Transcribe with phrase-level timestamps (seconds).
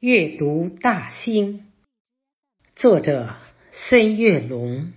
[0.00, 1.64] 阅读大兴，
[2.76, 3.34] 作者
[3.72, 4.92] 孙月龙。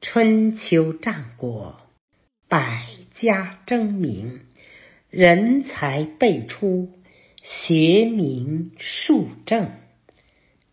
[0.00, 1.78] 春秋战国，
[2.48, 4.40] 百家争鸣，
[5.10, 6.94] 人才辈出，
[7.42, 9.70] 学名树正。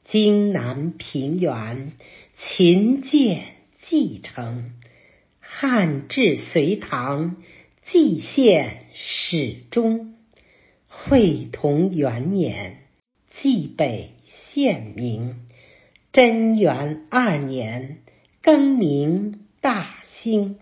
[0.05, 1.91] 荆南平原，
[2.37, 4.79] 秦建继承，
[5.41, 7.35] 汉至隋唐，
[7.81, 10.12] 蓟县始终。
[10.95, 12.77] 会同元年，
[13.31, 15.47] 蓟北县名。
[16.11, 17.97] 贞元二年，
[18.43, 20.57] 更名大兴。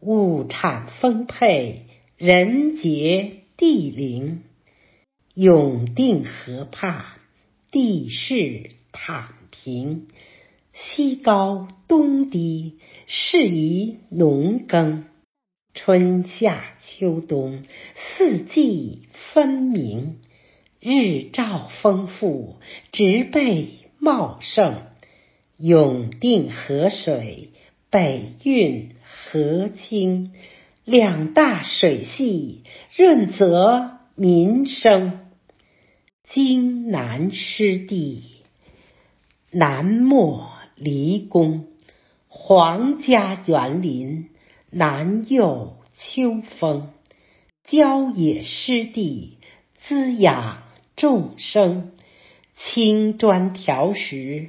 [0.00, 1.86] 物产丰沛，
[2.18, 4.42] 人杰地灵。
[5.34, 7.04] 永定河畔，
[7.70, 10.08] 地势坦平，
[10.72, 15.04] 西高东低，适宜农耕。
[15.74, 17.62] 春夏秋冬，
[17.94, 20.18] 四季分明，
[20.80, 22.56] 日照丰富，
[22.92, 24.82] 植被茂盛。
[25.58, 27.50] 永定河水
[27.88, 30.32] 北运河清，
[30.84, 32.64] 两大水系
[32.96, 35.20] 润泽民生。
[36.28, 38.24] 荆南湿地，
[39.50, 41.66] 南莫离宫，
[42.28, 44.28] 皇家园林。
[44.74, 46.94] 南佑秋风，
[47.62, 49.36] 郊野湿地
[49.76, 50.62] 滋养
[50.96, 51.92] 众生。
[52.56, 54.48] 青砖条石，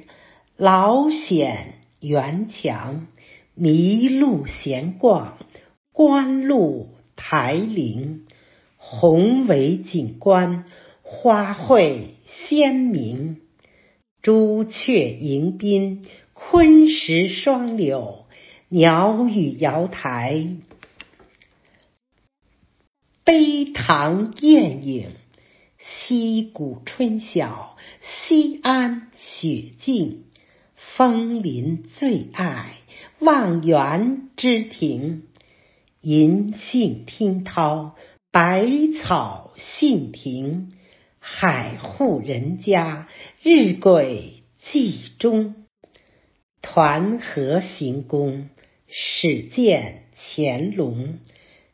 [0.56, 3.06] 老险园墙，
[3.54, 5.36] 麋鹿闲逛，
[5.92, 8.24] 观鹿台林。
[8.78, 10.64] 宏伟景观，
[11.02, 13.42] 花卉鲜明。
[14.22, 18.23] 朱雀迎宾，昆石双柳。
[18.68, 20.56] 鸟语瑶台，
[23.22, 25.10] 碑堂艳影；
[25.78, 30.24] 溪谷春晓，西安雪静。
[30.96, 32.76] 枫林最爱
[33.18, 35.24] 望园之庭，
[36.00, 37.96] 银杏听涛，
[38.30, 38.66] 百
[39.00, 40.72] 草杏庭。
[41.18, 43.08] 海户人家，
[43.42, 45.63] 日晷记中。
[46.64, 48.48] 团河行宫。
[48.96, 51.18] 始见乾隆，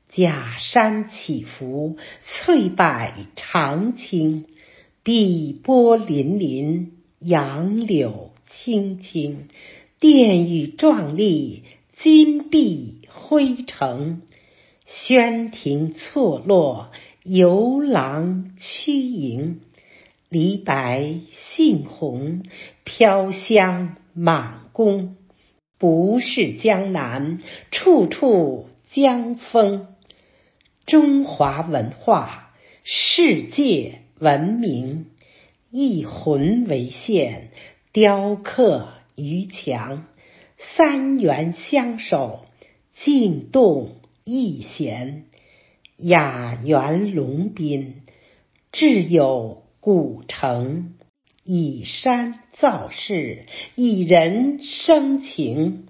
[0.08, 4.46] 假山起伏，翠柏长青，
[5.02, 6.86] 碧波粼粼，
[7.18, 9.48] 杨柳青青，
[9.98, 11.64] 殿宇壮丽，
[12.02, 14.22] 金碧辉城，
[14.86, 16.90] 轩庭错落，
[17.22, 19.60] 游廊曲营，
[20.30, 21.16] 梨白
[21.54, 22.44] 杏红，
[22.84, 25.16] 飘香满宫。
[25.76, 29.88] 不是江南，处处江风。
[30.86, 35.10] 中华文化，世界闻名。
[35.70, 37.50] 一魂为线，
[37.92, 40.06] 雕刻于墙。
[40.56, 42.46] 三元相守，
[42.96, 45.26] 静动一弦。
[45.98, 48.02] 雅园龙宾，
[48.72, 50.94] 志有古城。
[51.52, 55.88] 以山造势，以人生情。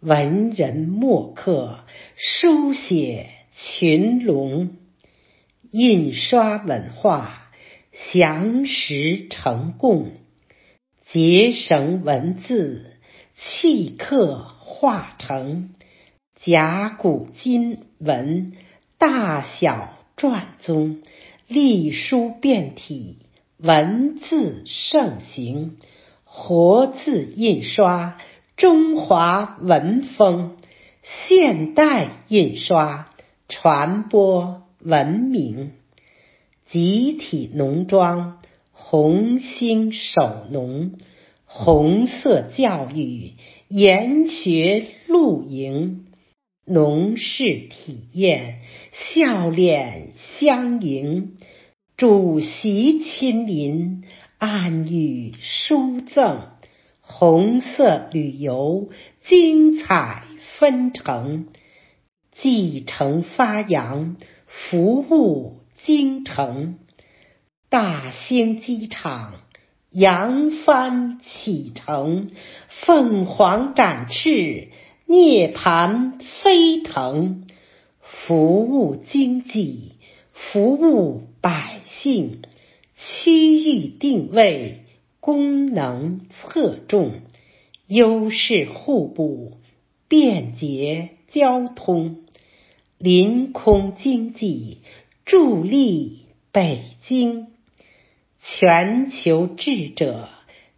[0.00, 1.84] 文人墨客
[2.16, 4.70] 书写群龙，
[5.70, 7.48] 印刷文化
[7.92, 10.10] 详实成贡，
[11.06, 12.96] 结绳文字
[13.36, 15.74] 契刻化成
[16.34, 18.52] 甲骨金文，
[18.98, 21.02] 大小篆宗，
[21.46, 23.18] 隶书变体。
[23.60, 25.78] 文字盛行，
[26.22, 28.16] 活字印刷，
[28.56, 30.50] 中华文风；
[31.02, 33.12] 现代印刷，
[33.48, 35.72] 传播文明。
[36.70, 38.38] 集体农庄，
[38.70, 40.92] 红星守农；
[41.44, 43.32] 红色教育，
[43.66, 46.04] 研学露营。
[46.64, 48.60] 农事体验，
[48.92, 51.38] 笑脸相迎。
[51.98, 54.04] 主席亲临，
[54.38, 56.60] 暗语书赠；
[57.00, 58.90] 红色旅游，
[59.26, 60.22] 精彩
[60.56, 61.48] 纷呈。
[62.40, 64.16] 继承发扬，
[64.46, 66.78] 服务京城。
[67.68, 69.34] 大兴机场，
[69.90, 72.30] 扬帆启程。
[72.68, 74.68] 凤凰展翅，
[75.04, 77.48] 涅槃飞腾。
[78.00, 79.97] 服务经济，
[80.52, 81.78] 服务百。
[82.00, 82.42] 姓
[82.96, 84.84] 区域定位，
[85.18, 87.22] 功能侧重，
[87.88, 89.56] 优势互补，
[90.06, 92.24] 便捷交通，
[92.98, 94.82] 临空经济
[95.24, 97.48] 助力北京。
[98.40, 100.28] 全球智者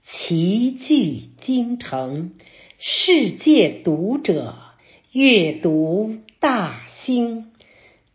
[0.06, 2.32] 齐聚京城，
[2.78, 4.56] 世界读者
[5.12, 7.49] 阅读大兴，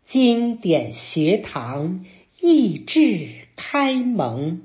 [0.08, 2.04] 经典学堂
[2.40, 4.60] 益智开蒙，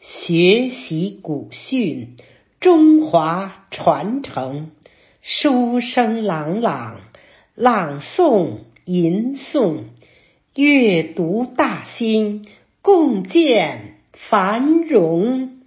[0.00, 2.16] 学习古训，
[2.58, 4.72] 中华传承，
[5.22, 7.02] 书声朗朗，
[7.54, 9.84] 朗诵吟诵，
[10.56, 12.46] 阅读大兴，
[12.82, 15.59] 共建繁荣。